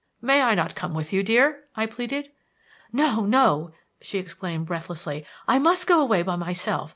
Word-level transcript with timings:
"May 0.19 0.41
I 0.41 0.55
not 0.55 0.73
come 0.73 0.95
with 0.95 1.13
you, 1.13 1.21
dear?" 1.21 1.65
I 1.75 1.85
pleaded. 1.85 2.31
"No, 2.91 3.23
no!" 3.23 3.71
she 4.01 4.17
exclaimed 4.17 4.65
breathlessly; 4.65 5.23
"I 5.47 5.59
must 5.59 5.85
go 5.85 6.01
away 6.01 6.23
by 6.23 6.37
myself. 6.37 6.89